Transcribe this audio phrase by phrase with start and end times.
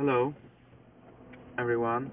[0.00, 0.32] Hello,
[1.58, 2.10] everyone.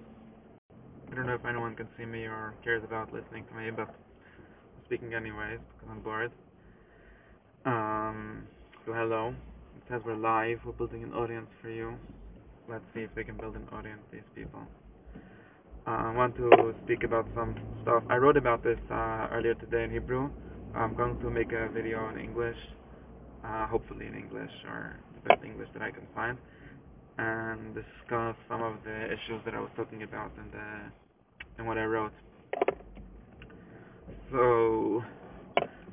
[1.09, 3.87] I don't know if anyone can see me or cares about listening to me, but
[3.87, 6.31] I'm speaking anyways because I'm bored.
[7.63, 8.43] Um,
[8.85, 9.29] so hello.
[9.29, 10.59] It says we're live.
[10.65, 11.93] We're building an audience for you.
[12.69, 14.63] Let's see if we can build an audience, these people.
[15.87, 18.03] Uh, I want to speak about some stuff.
[18.09, 20.29] I wrote about this uh, earlier today in Hebrew.
[20.75, 22.57] I'm going to make a video in English,
[23.45, 26.37] uh, hopefully in English or the best English that I can find
[27.77, 31.85] discuss some of the issues that I was talking about in the in what I
[31.85, 32.13] wrote.
[34.31, 35.03] So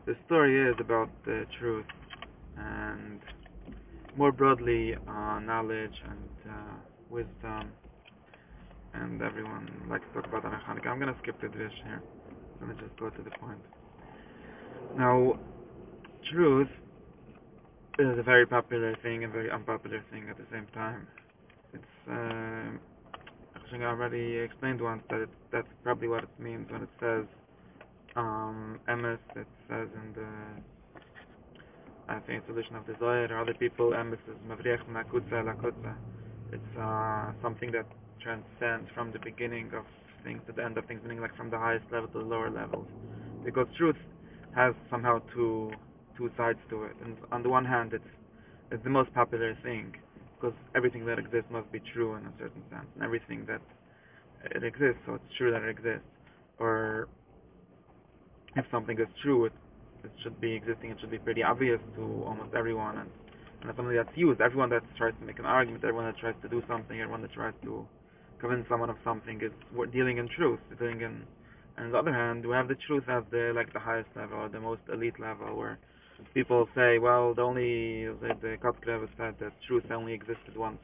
[0.07, 1.87] the story is about the truth
[2.57, 3.21] and
[4.17, 6.77] more broadly uh, knowledge and uh,
[7.11, 7.73] wisdom
[8.95, 10.89] and everyone likes to talk about Hanukkah.
[10.89, 12.03] I'm gonna skip the dish here.
[12.61, 13.61] I'm gonna just go to the point.
[14.97, 15.39] Now
[16.33, 16.69] truth
[17.99, 21.07] is a very popular thing and very unpopular thing at the same time.
[21.75, 27.25] It's, I already explained once that that's probably what it means when it says
[28.17, 30.27] um, emes, it says in the
[32.09, 35.95] I think solution of desire or other people, emes is mavriach makutza lakutza.
[36.53, 37.87] It's uh, something that
[38.23, 39.85] transcends from the beginning of
[40.25, 42.51] things to the end of things, meaning like from the highest level to the lower
[42.51, 42.87] levels.
[43.45, 43.97] Because truth
[44.55, 45.73] has somehow two
[46.17, 46.97] two sides to it.
[47.05, 48.05] And on the one hand, it's
[48.71, 49.95] it's the most popular thing
[50.45, 53.63] because everything that exists must be true in a certain sense, and everything that
[54.55, 56.05] it exists, so it's true that it exists.
[56.59, 57.09] Or
[58.57, 59.53] if something is true, it,
[60.05, 60.91] it should be existing.
[60.91, 63.11] It should be pretty obvious to almost everyone, and
[63.63, 64.43] and it's something that's used.
[64.43, 67.33] Everyone that tries to make an argument, everyone that tries to do something, everyone that
[67.33, 67.87] tries to
[68.39, 69.53] convince someone of something is
[69.93, 71.25] dealing in truth, dealing in.
[71.79, 74.37] And on the other hand, we have the truth as the like the highest level,
[74.37, 75.79] or the most elite level, where
[76.33, 80.79] people say, well, the only the, the Kotzkrev said that truth only existed once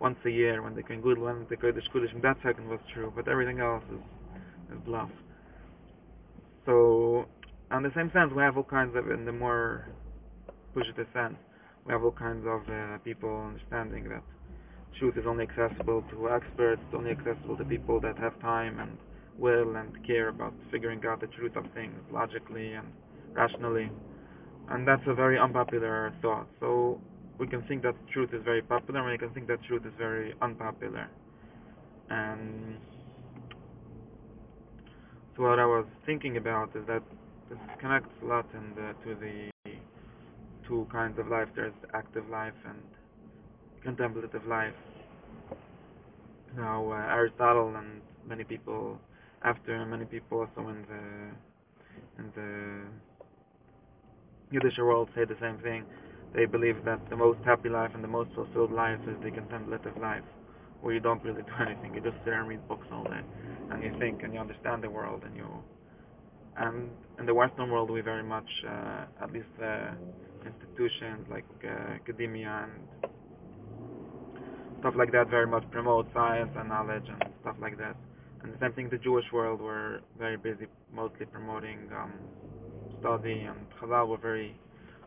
[0.00, 3.12] once a year when they can good when the Kodesh and that second was true,
[3.16, 5.10] but everything else is, is bluff.
[6.66, 7.26] So,
[7.74, 9.88] in the same sense, we have all kinds of, in the more
[10.74, 11.36] positive sense,
[11.86, 14.22] we have all kinds of uh, people understanding that
[14.98, 18.98] truth is only accessible to experts, only accessible to people that have time and
[19.38, 22.86] will and care about figuring out the truth of things logically and
[23.34, 23.90] rationally
[24.70, 26.46] and that's a very unpopular thought.
[26.60, 27.00] So
[27.38, 29.92] we can think that truth is very popular, and we can think that truth is
[29.98, 31.08] very unpopular.
[32.10, 32.76] And
[35.36, 37.02] so what I was thinking about is that
[37.48, 39.72] this connects a lot in the, to the
[40.66, 41.48] two kinds of life.
[41.54, 42.78] There's active life and
[43.82, 44.74] contemplative life.
[46.56, 48.98] Now uh, Aristotle and many people
[49.42, 53.15] after many people also in the in the
[54.50, 55.84] Yiddish world say the same thing.
[56.34, 59.96] They believe that the most happy life and the most fulfilled life is the contemplative
[60.00, 60.22] life,
[60.80, 61.94] where you don't really do anything.
[61.94, 63.20] You just sit and read books all day,
[63.70, 65.46] and you think and you understand the world, and you.
[66.56, 69.90] And in the Western world, we very much, uh, at least uh,
[70.44, 73.10] institutions like uh, academia and
[74.80, 77.96] stuff like that, very much promote science and knowledge and stuff like that.
[78.42, 81.88] And the same thing, the Jewish world, we're very busy, mostly promoting.
[81.92, 82.12] Um,
[83.00, 84.54] study and Chazal were very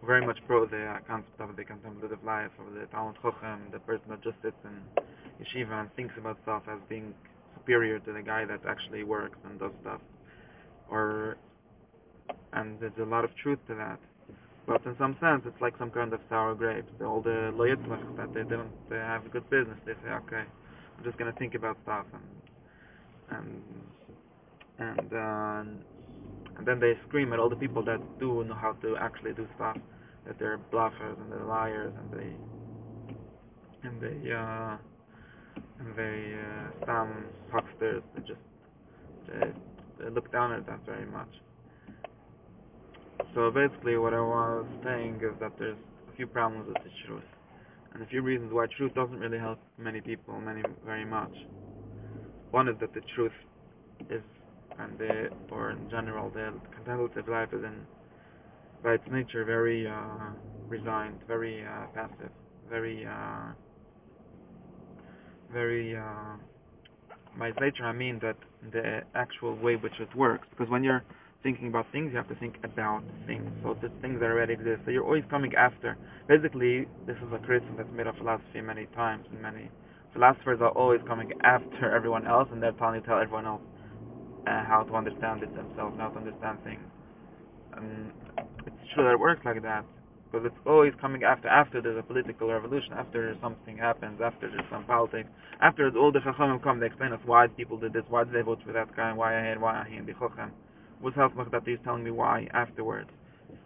[0.05, 4.05] very much pro the concept of the contemplative life, of the Talmid Chochem, the person
[4.09, 5.03] that just sits in
[5.43, 7.13] yeshiva and thinks about stuff as being
[7.55, 9.99] superior to the guy that actually works and does stuff.
[10.89, 11.37] Or
[12.53, 13.99] and there's a lot of truth to that.
[14.65, 16.91] But in some sense, it's like some kind of sour grapes.
[17.01, 19.77] All the loyitzlach that they didn't they have a good business.
[19.85, 20.43] They say, okay,
[20.97, 23.63] I'm just gonna think about stuff and and
[24.79, 25.63] and uh,
[26.59, 29.47] and then they scream at all the people that do know how to actually do
[29.55, 29.77] stuff,
[30.27, 32.35] that they're bluffers and they're liars and they
[33.87, 34.75] and they uh,
[35.79, 38.03] and they uh, some hucksters.
[38.13, 38.41] They just
[39.27, 41.29] they, they look down at that very much.
[43.33, 45.77] So basically, what I was saying is that there's
[46.11, 47.23] a few problems with the truth,
[47.93, 51.31] and a few reasons why truth doesn't really help many people, many very much.
[52.51, 53.31] One is that the truth
[54.09, 54.21] is
[54.79, 57.85] and the, or in general, the contemplative life is in,
[58.83, 60.31] by its nature, very uh,
[60.67, 62.31] resigned, very uh, passive,
[62.69, 63.51] very, uh,
[65.51, 66.35] very, uh,
[67.37, 68.37] by its nature, I mean that
[68.71, 71.03] the actual way which it works, because when you're
[71.43, 73.49] thinking about things, you have to think about things.
[73.63, 74.81] So the things that already exist.
[74.85, 75.97] So you're always coming after.
[76.27, 79.69] Basically, this is a criticism that's made of philosophy many times, and many
[80.13, 83.61] philosophers are always coming after everyone else, and they're trying to tell everyone else
[84.47, 86.83] uh, how to understand it themselves, how to understand things.
[87.75, 88.11] And
[88.65, 89.85] it's true that it works like that,
[90.31, 94.67] because it's always coming after after there's a political revolution, after something happens, after there's
[94.71, 95.29] some politics,
[95.61, 98.41] after all the chachamim come, they explain us why people did this, why did they
[98.41, 100.51] vote for that guy, why I had, why I had the chacham.
[101.01, 103.09] What's helpful that he's telling me why afterwards.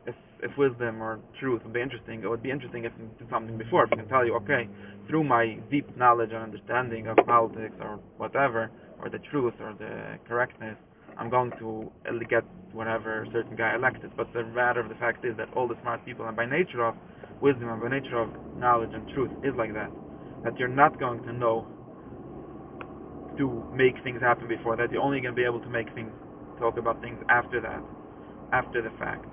[0.05, 3.57] If if wisdom or truth would be interesting, it would be interesting if did something
[3.57, 3.85] before.
[3.85, 4.67] If I can tell you, okay,
[5.07, 8.69] through my deep knowledge and understanding of politics or whatever,
[9.03, 10.77] or the truth or the correctness,
[11.19, 11.91] I'm going to
[12.29, 14.11] get whatever certain guy elected.
[14.15, 16.85] But the matter of the fact is that all the smart people, and by nature
[16.85, 16.95] of
[17.41, 19.91] wisdom and by nature of knowledge and truth, is like that.
[20.43, 21.67] That you're not going to know
[23.37, 24.91] to make things happen before that.
[24.91, 26.11] You're only going to be able to make things,
[26.59, 27.83] talk about things after that,
[28.53, 29.25] after the fact.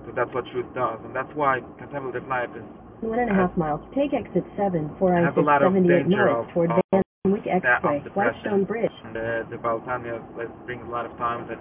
[0.00, 0.98] Because that's what truth does.
[1.04, 2.64] And that's why contemplative life is.
[3.00, 3.80] One and a half miles.
[3.94, 7.02] Take exit 7 for a lot of I-678 north toward of
[7.48, 8.34] Van Wyck that- of depression.
[8.42, 8.96] Whitestone Bridge.
[9.04, 10.20] And the, the Baltania
[10.66, 11.60] brings a lot of times that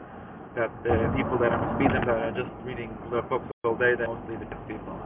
[0.55, 4.07] that the people that are speeding that are just reading the books all day, they're
[4.07, 4.97] mostly the people.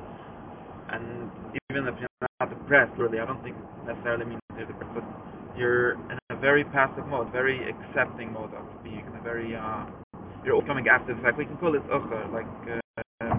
[0.90, 1.30] And
[1.72, 2.08] even if you're
[2.40, 5.04] not depressed, really, I don't think necessarily means you're depressed, but
[5.58, 9.86] you're in a very passive mode, very accepting mode of being, in a very, uh,
[10.46, 11.38] you're coming after the fact.
[11.38, 12.48] We can call it ucha, like,
[13.22, 13.30] uh,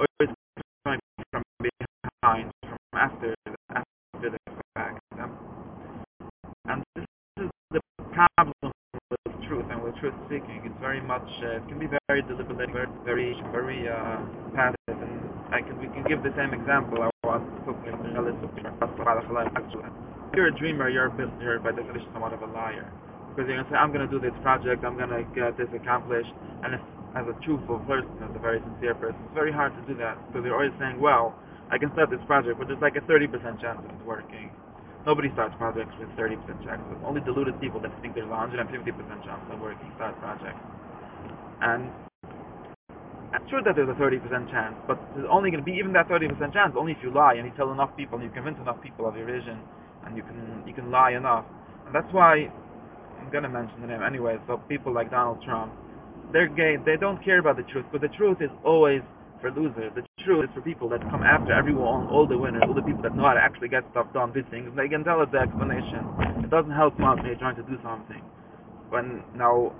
[0.00, 0.36] always
[0.84, 1.00] coming
[1.30, 3.34] from behind, from after,
[3.74, 4.38] after the
[4.74, 5.00] fact.
[5.20, 5.36] Um,
[6.66, 7.04] and this
[7.44, 7.80] is the
[8.12, 10.62] problem with truth and with truth seeking.
[10.64, 12.90] It's very much, uh, it can be very deliberate,
[13.40, 14.20] very, very, uh,
[14.54, 14.98] passive.
[15.00, 15.14] And
[15.54, 17.02] I can, we can give the same example.
[17.02, 17.94] I was talking
[20.32, 21.32] If you're a dreamer, you're, a bit-
[21.64, 22.92] by definition somewhat of a liar.
[23.32, 25.56] Because you're going to say, I'm going to do this project, I'm going to get
[25.56, 26.32] this accomplished.
[26.64, 26.82] And if,
[27.16, 30.20] as a truthful person, as a very sincere person, it's very hard to do that.
[30.28, 31.36] Because you're always saying, well,
[31.72, 34.52] I can start this project, but there's like a 30% chance of it working.
[35.06, 36.82] Nobody starts projects with 30% chance.
[36.92, 38.68] It's only deluded people that think there's a 150%
[39.24, 40.60] chance of working start projects.
[41.62, 41.90] And
[43.32, 44.20] I'm sure that there's a 30%
[44.52, 47.34] chance, but there's only going to be even that 30% chance only if you lie
[47.40, 49.56] and you tell enough people and you convince enough people of your vision
[50.04, 51.44] and you can you can lie enough.
[51.86, 52.52] And that's why
[53.20, 54.36] I'm going to mention the name anyway.
[54.46, 55.72] So people like Donald Trump,
[56.32, 56.76] they're gay.
[56.84, 59.00] They don't care about the truth, but the truth is always
[59.40, 59.92] for losers.
[59.94, 63.02] The truth is for people that come after everyone, all the winners, all the people
[63.02, 64.70] that know how to actually get stuff done, do things.
[64.76, 66.04] They can tell us the explanation.
[66.44, 68.22] It doesn't help out when they're trying to do something.
[68.92, 69.72] When now,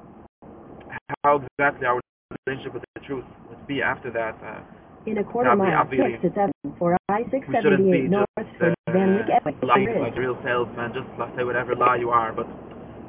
[1.24, 2.00] how exactly our
[2.46, 4.36] relationship with truth would be after that?
[4.42, 4.60] Uh,
[5.06, 7.24] In a quarter mile, take exit 7 for we
[7.60, 10.92] shouldn't be I-678 north just toward Van Wyck uh, Express lying like a real salesman,
[10.94, 12.32] just like say whatever lie you are.
[12.32, 12.46] But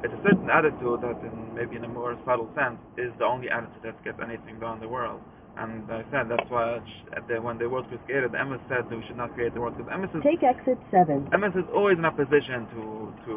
[0.02, 3.48] it's a certain attitude that, in maybe in a more subtle sense, is the only
[3.48, 5.20] attitude that gets anything done in the world.
[5.56, 6.82] And I said that's why
[7.14, 9.60] at the, when the world was created, Emes said that we should not create the
[9.60, 11.30] world because Emes is Take exit 7.
[11.30, 13.34] Emes is always in opposition to to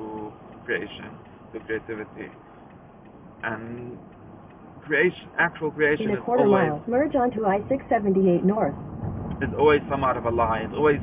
[0.66, 1.14] creation,
[1.54, 2.34] to creativity,
[3.44, 3.98] and
[4.88, 8.74] creation, actual creation In a is always mile, merge onto I-678 north.
[9.44, 10.64] is always somewhat of a lie.
[10.64, 11.00] It's always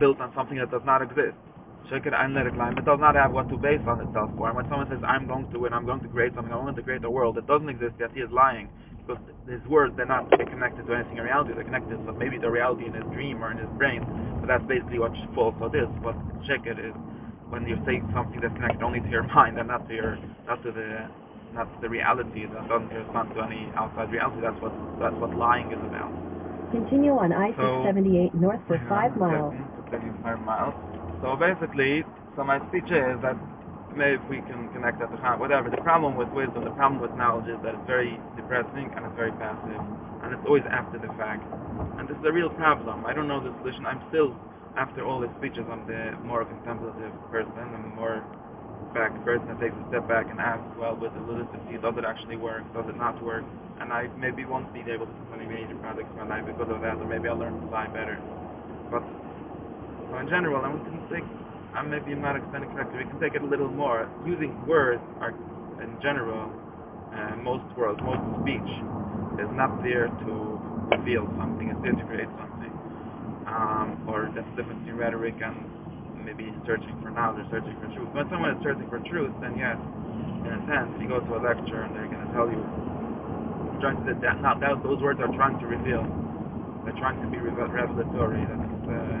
[0.00, 1.36] built on something that does not exist.
[1.92, 2.76] Sheker analytic line.
[2.76, 4.48] It does not have what to base on itself for.
[4.48, 6.76] And when someone says, I'm going to win, I'm going to create something, I'm going
[6.76, 8.68] to create a world, it doesn't exist yet, he is lying.
[9.06, 11.54] Because his words, they're not connected to anything in reality.
[11.54, 14.04] They're connected to maybe the reality in his dream or in his brain.
[14.40, 15.88] But that's basically what false thought is.
[16.04, 16.12] What
[16.44, 16.92] Sheker is
[17.48, 20.60] when you're saying something that's connected only to your mind and not to your, not
[20.64, 21.08] to the,
[21.54, 24.40] to the reality that doesn't correspond to any outside reality.
[24.42, 26.12] That's what, that's what lying is about.
[26.70, 29.54] Continue on I-678 north for 5 miles.
[30.22, 30.74] Five miles.
[31.22, 32.04] So basically,
[32.36, 33.36] so my speech is that
[33.96, 35.70] maybe if we can connect that to whatever.
[35.70, 39.16] The problem with wisdom, the problem with knowledge is that it's very depressing and it's
[39.16, 39.80] very passive,
[40.22, 41.42] and it's always after the fact.
[41.98, 43.06] And this is a real problem.
[43.06, 43.86] I don't know the solution.
[43.86, 44.36] I'm still,
[44.76, 47.56] after all these speeches, I'm the more contemplative person.
[47.58, 48.22] I'm more
[48.94, 52.04] back person that takes a step back and asks, well, with the validity, does it
[52.04, 52.64] actually work?
[52.74, 53.44] Does it not work?
[53.80, 56.68] And I maybe won't be able to do any major projects in my life because
[56.70, 58.18] of that, or maybe I'll learn to fly better.
[58.90, 59.04] But
[60.10, 61.24] so in general, I can think,
[61.76, 63.04] I maybe I'm not explaining correctly.
[63.04, 64.08] We can take it a little more.
[64.26, 65.36] Using words are,
[65.84, 66.50] in general,
[67.12, 68.72] uh, most words, most speech
[69.38, 70.32] is not there to
[70.96, 71.68] reveal something.
[71.70, 72.72] It's there to create something.
[73.46, 75.56] Um, or that's the difference between rhetoric and
[76.28, 78.12] maybe searching for knowledge or searching for truth.
[78.12, 79.80] When someone is searching for truth, then yes,
[80.44, 82.60] in a sense, if you go to a lecture and they're going to tell you,
[83.80, 86.04] trying to that, not that those words are trying to reveal.
[86.84, 88.44] They're trying to be revelatory.
[88.44, 89.20] That's uh,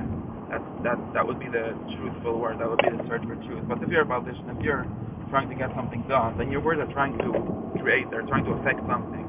[0.52, 2.60] that that that would be the truthful word.
[2.60, 3.64] That would be the search for truth.
[3.68, 4.84] But if you're a politician, if you're
[5.30, 7.30] trying to get something done, then your words are trying to
[7.80, 8.10] create.
[8.10, 9.24] They're trying to affect something,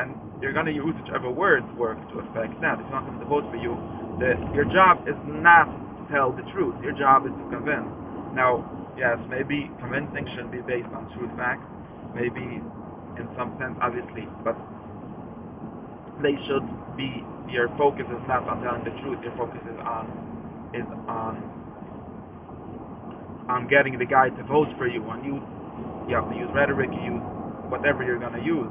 [0.00, 2.80] and you're going to use whichever words work to affect that.
[2.80, 3.76] If you want them to vote for you,
[4.20, 5.68] the, your job is not
[6.12, 6.76] tell the truth.
[6.84, 7.88] Your job is to convince.
[8.36, 8.62] Now,
[8.94, 11.64] yes, maybe convincing should be based on truth facts.
[12.14, 12.60] Maybe
[13.16, 14.54] in some sense, obviously, but
[16.20, 16.64] they should
[16.96, 19.18] be your focus is not on telling the truth.
[19.24, 20.04] Your focus is on
[20.76, 21.40] is on
[23.48, 25.02] on getting the guy to vote for you.
[25.10, 25.40] And you
[26.08, 26.92] you have to use rhetoric.
[26.92, 27.24] You use
[27.72, 28.68] whatever you're going to use.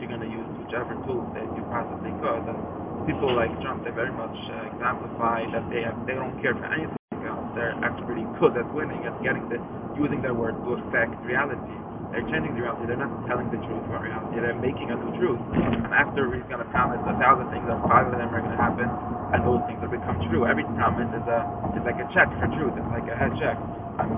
[0.00, 2.44] You're going to use whichever tools that you possibly could.
[2.44, 6.56] And people like Trump, they very much uh, exemplify that they have they don't care
[6.56, 7.46] for anything else.
[7.56, 9.60] They're actually good at winning, at getting the
[9.96, 11.74] using their words to affect reality.
[12.12, 12.86] They're changing the reality.
[12.88, 14.40] They're not telling the truth about reality.
[14.40, 15.40] They're making a new truth.
[15.56, 18.54] And after he's going to promise a thousand things, or five of them are going
[18.56, 18.88] to happen,
[19.34, 20.46] and those things will become true.
[20.46, 21.40] Every promise is a
[21.78, 22.74] is like a check for truth.
[22.76, 23.56] It's like a head check.
[24.00, 24.12] Um,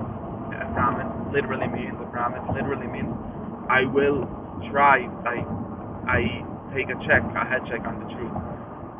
[0.55, 3.11] a promise literally means a promise literally means
[3.71, 4.25] I will
[4.73, 5.07] try.
[5.26, 5.43] I
[6.09, 6.21] I
[6.75, 8.35] take a check, a head check on the truth.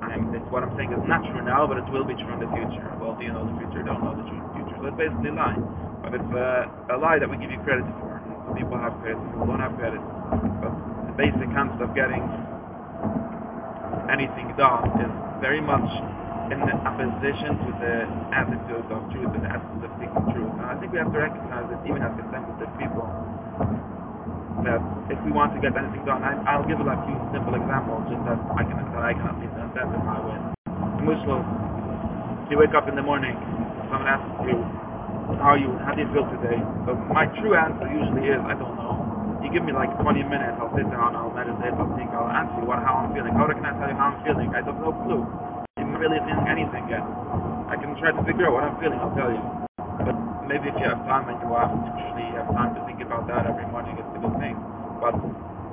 [0.03, 2.41] I'm, it's what I'm saying is not true now, but it will be true in
[2.41, 2.85] the future.
[3.01, 3.81] Well, do you know the future?
[3.83, 4.77] Don't know the future.
[4.81, 5.57] So it's basically a lie.
[6.05, 8.21] But it's a, a lie that we give you credit for.
[8.47, 10.03] Some people have credit, some people don't have credit.
[10.61, 10.73] But
[11.09, 12.23] the basic concept of getting
[14.13, 15.13] anything done is
[15.43, 15.89] very much
[16.53, 17.95] in opposition to the
[18.31, 20.53] attitude of truth and the attitude of seeking truth.
[20.63, 23.07] And I think we have to recognize that even as contemplative people,
[24.65, 24.81] that
[25.13, 28.23] if we want to get anything done, I, will give a few simple examples just
[28.25, 30.43] that I can that I can at least identify with.
[31.05, 31.43] Muslim,
[32.51, 33.37] you wake up in the morning,
[33.93, 34.57] someone asks you,
[35.39, 36.59] how are you, how do you feel today?
[36.89, 38.97] So my true answer usually is, I don't know.
[39.45, 42.63] You give me like 20 minutes, I'll sit down, I'll meditate, I'll think, I'll answer
[42.63, 43.35] you what, how I'm feeling.
[43.35, 44.49] How can I tell you how I'm feeling?
[44.55, 45.23] I have no clue.
[45.83, 47.03] I'm really feeling anything yet.
[47.03, 49.43] I can try to figure out what I'm feeling, I'll tell you.
[50.07, 53.47] But maybe if you have time and you have, usually have time to about that
[53.47, 54.59] every morning, it's a good thing.
[54.99, 55.15] But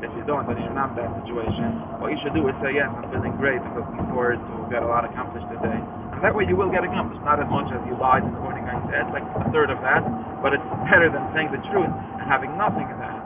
[0.06, 1.82] if you don't, then you're not in that situation.
[1.98, 4.86] What you should do is say, yes, I'm feeling great, I'm looking forward to get
[4.86, 5.80] a lot accomplished today.
[6.14, 7.26] And that way you will get accomplished.
[7.26, 9.82] Not as much as you lied in the morning and said, like a third of
[9.82, 10.06] that,
[10.46, 13.24] but it's better than saying the truth and having nothing in that.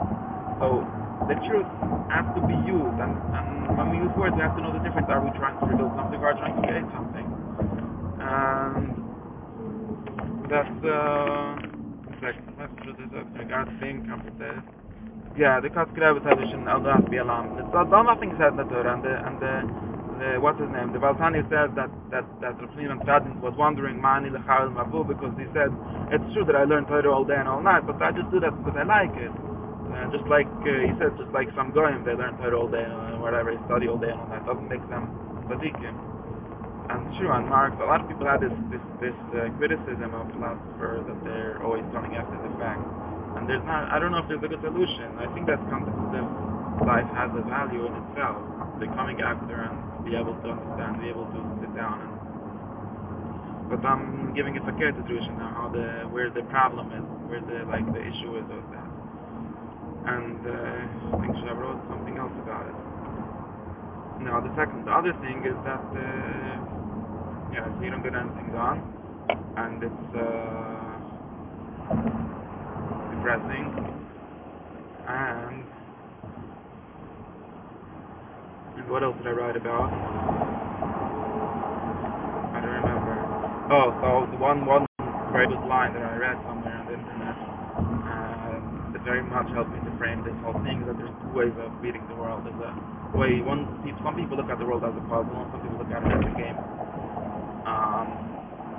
[0.62, 0.88] So
[1.28, 1.68] the truth
[2.08, 4.80] has to be used, and, and when we use words, we have to know the
[4.80, 5.12] difference.
[5.12, 7.26] Are we trying to reveal something or are we trying to create something?
[8.22, 8.96] And
[10.48, 11.67] that's, uh,
[12.22, 14.06] like, let's think,
[15.36, 17.58] yeah, the Kaskrevet edition of the Alam.
[17.58, 19.54] It's all nothing said in the Torah, and the, and the
[20.18, 20.90] uh, what's his name?
[20.90, 22.98] The Baltani says that that that Rav Shimon
[23.38, 25.70] was wondering Mani Lechayil Mavu because he said
[26.10, 28.40] it's true that I learn Torah all day and all night, but I just do
[28.40, 29.30] that because I like it.
[29.30, 32.82] Uh, just like uh, he said, just like some goyim, they learn Torah all day
[32.82, 34.42] and whatever, they study all day and all night.
[34.42, 35.06] Doesn't make them
[35.46, 36.07] tzaddikim.
[36.88, 40.32] And true, and Marx, a lot of people have this this this uh, criticism of
[40.32, 42.80] philosophers that they're always coming after the fact.
[43.36, 45.20] And there's not, I don't know if there's a good solution.
[45.20, 46.26] I think that contemplative
[46.88, 48.40] life has a value in itself.
[48.80, 52.18] The coming after and be able to understand, be able to sit down and
[53.68, 57.44] but I'm giving it a fakir situation now, how the where the problem is, where
[57.44, 58.90] the like the issue is with that.
[60.08, 62.78] And uh, I think I wrote something else about it.
[64.24, 66.77] Now the second the other thing is that uh,
[67.58, 68.78] yeah, so you don't get anything done
[69.58, 70.94] and it's uh,
[73.10, 73.66] depressing
[75.10, 75.66] and
[78.86, 79.90] what else did I write about?
[82.54, 83.26] I don't remember.
[83.74, 84.86] Oh, so the one one
[85.34, 88.56] very good line that I read somewhere on the internet uh,
[88.94, 91.52] that very much helped me to frame this whole thing is that there's two ways
[91.58, 92.46] of reading the world.
[92.46, 92.72] There's a
[93.18, 93.66] way one
[94.06, 96.14] some people look at the world as a puzzle, and some people look at it
[96.14, 96.56] as a game.
[97.68, 98.08] Um,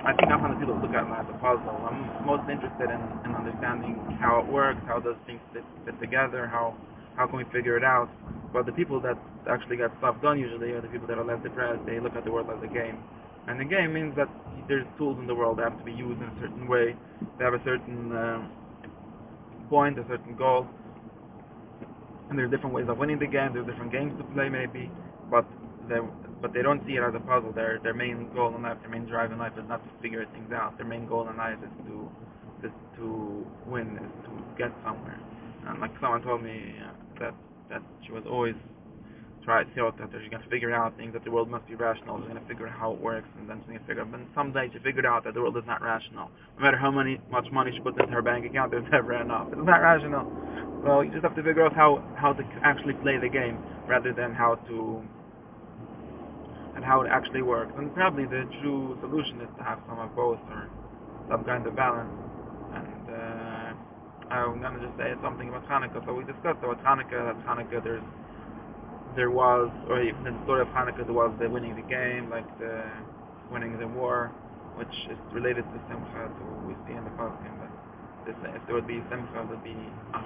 [0.01, 1.77] I think I'm one of the people that look at it as a puzzle.
[1.85, 6.47] I'm most interested in, in understanding how it works, how those things fit, fit together,
[6.49, 6.73] how
[7.19, 8.07] how can we figure it out?
[8.53, 11.43] But the people that actually get stuff done usually are the people that are less
[11.43, 11.85] depressed.
[11.85, 12.97] They look at the world as a game.
[13.47, 14.29] And the game means that
[14.67, 16.95] there's tools in the world that have to be used in a certain way.
[17.37, 18.47] They have a certain uh,
[19.69, 20.65] point, a certain goal.
[22.29, 23.51] And there's different ways of winning the game.
[23.53, 24.89] There's different games to play maybe.
[25.29, 25.45] But
[25.89, 25.99] they
[26.41, 27.51] but they don't see it as a puzzle.
[27.51, 30.25] Their their main goal in life, their main drive in life is not to figure
[30.33, 30.77] things out.
[30.77, 32.09] Their main goal in life is to
[32.67, 35.19] is to win, is to get somewhere.
[35.67, 37.33] And like someone told me uh, that
[37.69, 38.55] that she was always
[39.43, 42.21] try to thought that she's to figure out things that the world must be rational.
[42.21, 44.05] She's to figure out how it works, and then she's to figure.
[44.05, 46.29] But someday she figured out that the world is not rational.
[46.57, 49.47] No matter how many much money she puts into her bank account, there's never enough.
[49.51, 50.29] It's not rational.
[50.83, 54.13] Well, you just have to figure out how how to actually play the game rather
[54.13, 55.03] than how to
[56.79, 57.75] and how it actually works.
[57.75, 60.71] And probably the true solution is to have some of both or
[61.27, 62.07] some kind of balance.
[62.71, 65.99] And uh, I'm going to just say something about Hanukkah.
[66.07, 68.07] So we discussed about Hanukkah, that Hanukkah there's
[69.17, 72.47] there was, or even the story of Hanukkah, there was the winning the game, like
[72.63, 72.79] the
[73.51, 74.31] winning the war,
[74.79, 77.51] which is related to Simcha, to we see in the Paskin.
[77.59, 77.75] But
[78.23, 79.75] this, if there would be Simcha, it would be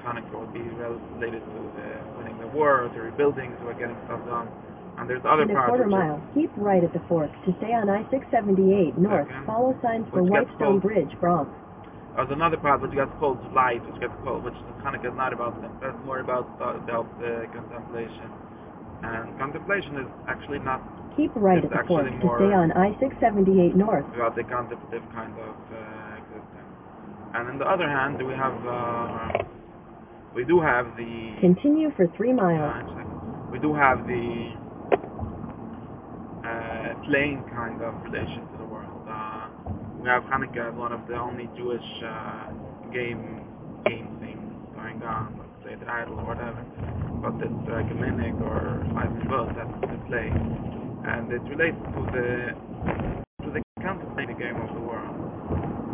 [0.05, 1.89] Hanukkah would be related to the
[2.21, 4.53] winning the war, or the rebuilding, to getting stuff done.
[5.03, 7.75] And there's other In a part quarter mile, keep right at the fork to stay
[7.75, 9.27] on I-678 north.
[9.27, 9.45] Second.
[9.45, 11.51] Follow signs for Whitestone Bridge, Bronx.
[12.15, 15.59] There's another part which gets called light, which gets called, which Hanukkah is not about
[15.59, 15.75] them.
[15.83, 18.31] That's more about uh, about uh, contemplation.
[19.03, 20.79] And contemplation is actually not
[21.19, 24.07] Keep right at the fork to stay on I-678 north.
[24.15, 26.71] about the contemplative kind of uh, existence.
[27.35, 29.43] And on the other hand, we have uh,
[30.33, 32.71] we do have the Continue for three miles.
[32.87, 34.62] uh, we do have the
[36.43, 39.07] uh, plain kind of relation to the world.
[39.07, 39.47] Uh,
[39.99, 42.51] we have Hanukkah as one of the only Jewish uh,
[42.91, 43.39] game
[43.87, 44.43] game things
[44.75, 45.39] going on.
[45.39, 46.59] Let's say the idol or whatever,
[47.23, 52.29] but it's uh, Geminik or Leibniz that's the play, and it relates to the
[53.43, 55.15] to the contemplating game of the world,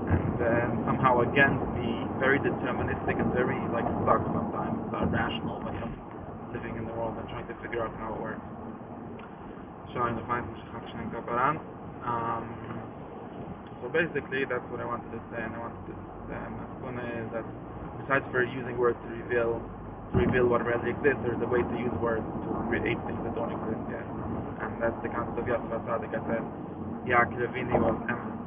[0.10, 0.50] and uh,
[0.90, 5.94] somehow against the very deterministic and very like stuck sometimes uh, rational way of
[6.54, 8.59] living in the world and trying to figure out how it works.
[9.94, 10.46] Showing the fine
[12.06, 12.46] um,
[13.82, 15.96] so basically that's what I wanted to say and I wanted to
[16.30, 16.40] say
[17.20, 17.46] is that
[18.02, 19.62] besides for using words to reveal
[20.14, 23.34] to reveal what really exists, there's a way to use words to create things that
[23.38, 24.06] don't exist yet.
[24.66, 26.12] And that's the concept of Yosef Hatzadik.
[26.18, 26.44] I said
[27.06, 27.98] Yaakov was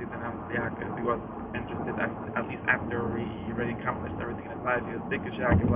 [0.02, 0.90] emphasis and Yaakov.
[0.98, 1.22] He was
[1.54, 4.82] interested at, least after he already accomplished everything in his life.
[4.82, 5.70] He was Dickish Yaakov.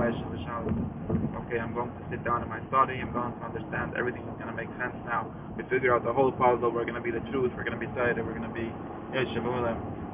[1.47, 2.99] Okay, I'm going to sit down in my study.
[2.99, 5.31] I'm going to understand everything is going to make sense now.
[5.55, 6.69] We figure out the whole puzzle.
[6.69, 7.55] We're going to be the truth.
[7.55, 8.19] We're going to be Tzayda.
[8.19, 8.67] We're going to be
[9.15, 9.47] Yosef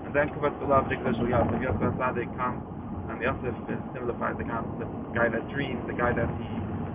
[0.05, 1.57] And then Kuvat Salav Dikdash Yosef.
[1.57, 2.61] Yosef comes
[3.09, 3.55] and Yosef
[3.91, 4.85] simplifies the concept.
[4.85, 6.49] The guy that dreams, the guy that he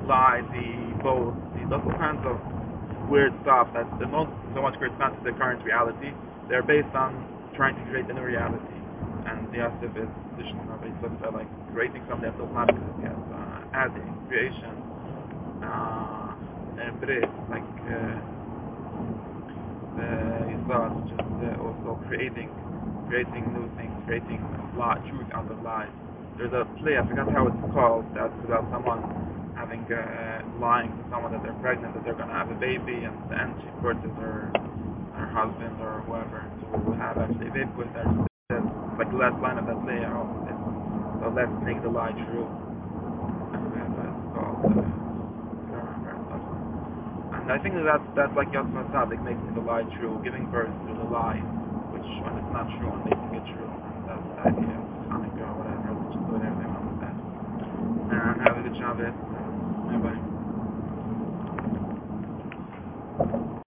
[0.06, 2.38] lies, he boasts, he does all kinds of
[3.10, 6.12] weird stuff that the most so much corresponds to the current reality.
[6.48, 7.12] They're based on
[7.54, 8.80] trying to create a new reality.
[9.28, 12.72] And the Yosef is position of a sort of like creating something that does not
[13.04, 13.12] yet.
[13.12, 14.74] Uh, adding, creation,
[15.60, 16.32] uh,
[16.80, 18.16] and bris, like uh,
[20.00, 20.10] the
[20.48, 22.48] Yisod, which is uh, also creating
[23.08, 24.40] creating new things, creating
[24.76, 25.92] lie, truth out of lies.
[26.36, 29.00] There's a play, I forgot how it's called, that's about someone
[29.56, 33.04] having uh, lying to someone that they're pregnant, that they're going to have a baby,
[33.04, 34.52] and then she forces her
[35.28, 38.06] her husband or whoever to have actually bib with her.
[38.96, 40.08] Like the last line of that layer.
[41.20, 42.48] So let's make the lie true.
[47.38, 50.72] And I think that that's, that's like Yosma like making the lie true, giving birth
[50.88, 51.40] to the lie,
[51.92, 53.68] which when it's not true and making it true.
[54.08, 57.16] That's the idea of Hanukkah or whatever, just is whatever they want with that.
[57.16, 59.00] And have a good job.
[59.00, 59.12] It.
[59.12, 60.27] Bye-bye.